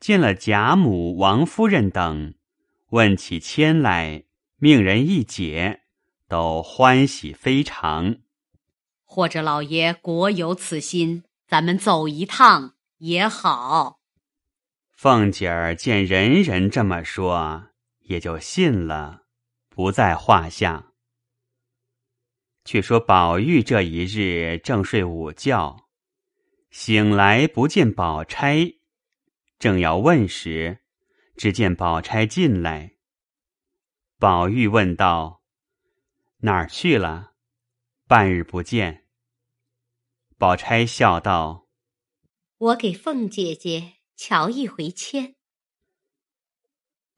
[0.00, 2.32] 见了贾母、王夫人等，
[2.92, 4.24] 问起签来，
[4.56, 5.82] 命人一解，
[6.26, 8.16] 都欢喜非常。
[9.04, 14.00] 或者老爷果有此心，咱们走一趟也好。
[14.92, 17.70] 凤姐儿见人人这么说，
[18.00, 19.22] 也就信了，
[19.70, 20.92] 不在话下。
[22.66, 25.88] 却说宝玉这一日正睡午觉，
[26.70, 28.74] 醒来不见宝钗，
[29.58, 30.80] 正要问时，
[31.34, 32.96] 只见宝钗进来。
[34.18, 35.40] 宝玉问道
[36.44, 37.32] ：“哪儿去了？
[38.06, 39.06] 半日不见。”
[40.38, 41.66] 宝钗笑道
[42.58, 45.34] ：“我给凤姐姐瞧一回签。”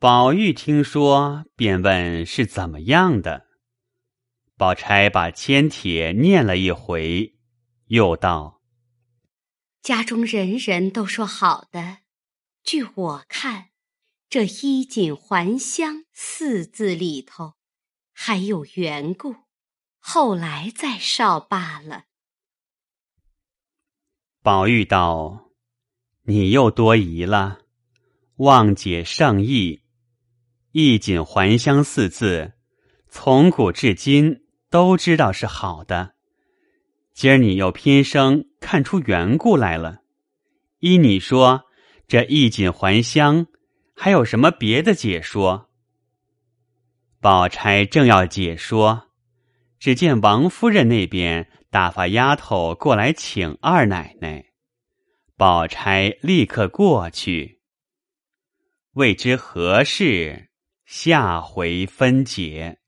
[0.00, 3.48] 宝玉听说，便问是怎么样的。
[4.56, 7.36] 宝钗把签帖念了一回，
[7.88, 8.62] 又道
[9.82, 11.98] ：“家中人人都说好的，
[12.62, 13.68] 据我看，
[14.30, 17.56] 这衣锦还乡四字里头
[18.14, 19.36] 还有缘故，
[19.98, 22.06] 后来再少罢了。”
[24.42, 25.50] 宝玉道
[26.24, 27.58] ：“你又多疑了，
[28.36, 29.82] 望解圣意。
[30.72, 32.52] 衣锦还乡四字，
[33.08, 36.14] 从古至今。”都知道是好的，
[37.12, 40.02] 今儿你又偏生看出缘故来了。
[40.78, 41.64] 依你说，
[42.06, 43.48] 这衣锦还乡，
[43.96, 45.68] 还有什么别的解说？
[47.20, 49.09] 宝钗正要解说，
[49.80, 54.44] 只见王夫人那边打发丫头过来请二奶奶，
[55.38, 57.62] 宝钗立刻过去。
[58.92, 60.50] 未知何事，
[60.84, 62.79] 下回分解。